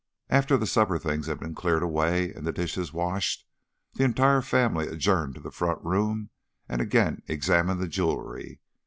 After 0.31 0.57
the 0.57 0.65
supper 0.65 0.97
things 0.97 1.27
had 1.27 1.39
been 1.39 1.53
cleared 1.53 1.83
away 1.83 2.33
and 2.33 2.43
the 2.43 2.51
dishes 2.51 2.91
washed, 2.91 3.45
the 3.93 4.03
entire 4.03 4.41
family 4.41 4.87
adjourned 4.87 5.35
to 5.35 5.41
the 5.41 5.51
front 5.51 5.79
room 5.85 6.31
and 6.67 6.81
again 6.81 7.21
examined 7.27 7.79
the 7.79 7.87
jewelry. 7.87 8.61